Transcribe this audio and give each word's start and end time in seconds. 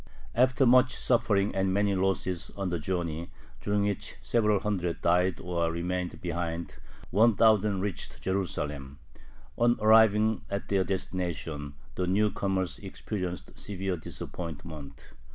After 0.33 0.65
much 0.65 0.95
suffering 0.95 1.53
and 1.53 1.71
many 1.71 1.93
losses 1.93 2.49
on 2.57 2.69
the 2.69 2.79
journey, 2.79 3.29
during 3.61 3.83
which 3.83 4.15
several 4.23 4.59
hundred 4.59 4.99
died 5.01 5.39
or 5.39 5.71
remained 5.71 6.19
behind, 6.21 6.77
one 7.11 7.35
thousand 7.35 7.81
reached 7.81 8.19
Jerusalem. 8.19 8.97
On 9.59 9.77
arriving 9.79 10.41
at 10.49 10.69
their 10.69 10.83
destination 10.83 11.75
the 11.93 12.07
new 12.07 12.31
comers 12.31 12.79
experienced 12.79 13.59
severe 13.59 13.95
disappointment. 13.95 15.11